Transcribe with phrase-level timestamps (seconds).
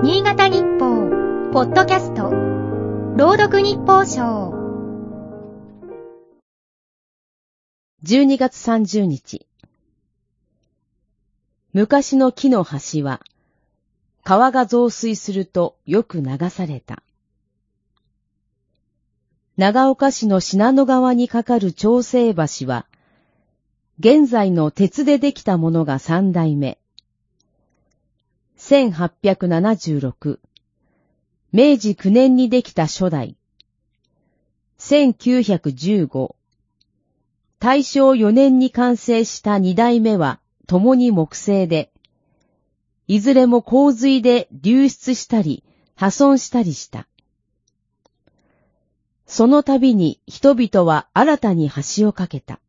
[0.00, 2.30] 新潟日報、ポッドキャスト、
[3.16, 4.52] 朗読日報賞。
[8.04, 9.44] 12月30日。
[11.72, 13.20] 昔の木の橋は、
[14.22, 17.02] 川が増水するとよく流された。
[19.56, 22.86] 長岡市の信濃川に架かる長生橋は、
[23.98, 26.78] 現在の鉄でできたものが三代目。
[28.58, 30.40] 1876、
[31.52, 33.36] 明治9年にできた初代。
[34.78, 36.34] 1915、
[37.60, 41.92] 大正4年に完成した二代目は共に木製で、
[43.06, 45.62] いずれも洪水で流出したり
[45.94, 47.06] 破損したりした。
[49.26, 52.60] その度に人々は新たに橋を架けた。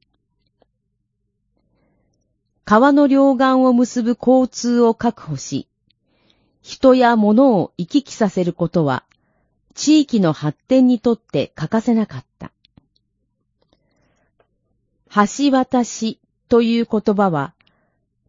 [2.64, 5.69] 川の両岸を結ぶ交通を確保し、
[6.70, 9.04] 人や物を行き来させることは、
[9.74, 12.52] 地域の発展にとって欠かせなかった。
[15.16, 17.56] 橋渡しという言葉は、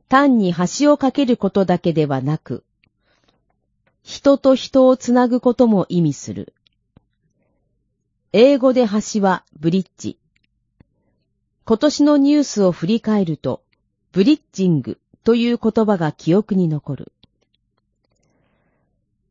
[0.09, 2.65] 単に橋を架けることだけではなく、
[4.03, 6.55] 人と人をつなぐことも意味する。
[8.33, 10.19] 英語で橋はブリッジ。
[11.67, 13.63] 今年のニュースを振り返ると、
[14.13, 17.13] ブリッジングという言葉が記憶に残る。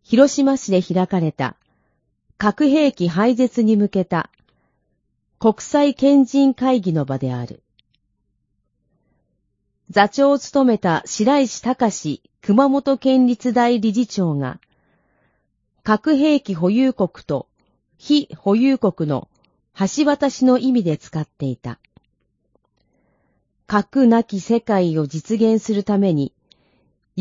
[0.10, 1.56] 広島市で開かれた
[2.40, 4.32] 核兵器廃絶に向けた
[5.38, 7.62] 国際賢人会議の場である。
[9.92, 14.60] 座長を務めた白石隆熊本県立大理事長が、
[15.84, 17.48] 核兵器保有国と
[18.00, 19.28] 非保有国の
[19.76, 21.78] 橋渡しの意味で使っていた。
[23.68, 26.34] 核なき世界を実現するために、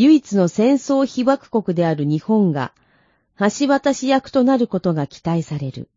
[0.00, 2.72] 唯一の戦争被爆国である日本が、
[3.36, 5.88] 橋渡し役となることが期待される。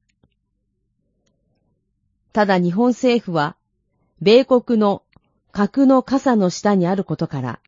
[2.34, 3.56] ただ日本政府は、
[4.20, 5.04] 米国の
[5.52, 7.60] 核の傘の下にあることから、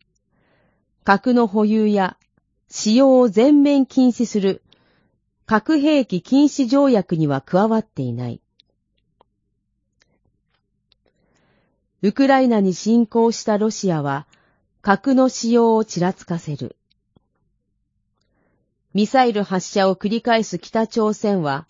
[1.03, 2.17] 核の保有や
[2.67, 4.63] 使用を全面禁止する
[5.45, 8.41] 核兵器禁止条約には加わっていない。
[12.01, 14.25] ウクライナに侵攻したロシアは
[14.85, 16.75] 核の使用をちらつかせる。
[18.93, 21.65] ミサイル発射を繰り返す北朝鮮は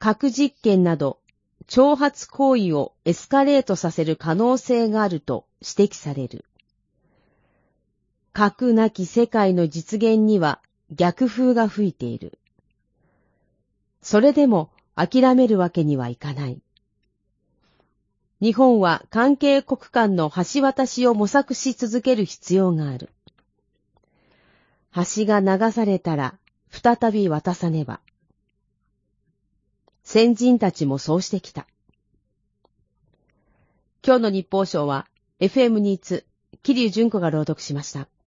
[0.00, 1.20] 核実験など
[1.68, 6.44] 挑発行為をエスカレートさせる可能性があると指摘される。
[8.32, 10.60] 核なき世界の実現には
[10.90, 12.40] 逆風が吹いている。
[14.02, 16.60] それでも諦めるわけにはいかない。
[18.42, 23.08] 日本は関係国間の橋渡しを模索し続ける必要がある。
[24.96, 26.34] 橋が流されたら
[26.68, 28.00] 再び渡さねば。
[30.02, 31.68] 先人たちもそうしてきた。
[34.04, 35.06] 今日の日報賞は
[35.38, 36.26] FM ニーツ、
[36.64, 38.08] 桐生純子が朗読しました。